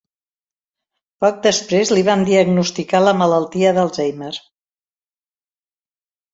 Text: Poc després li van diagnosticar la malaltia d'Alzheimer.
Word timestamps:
Poc 1.25 1.37
després 1.47 1.91
li 1.97 2.05
van 2.09 2.25
diagnosticar 2.31 3.03
la 3.05 3.15
malaltia 3.21 3.77
d'Alzheimer. 3.79 4.35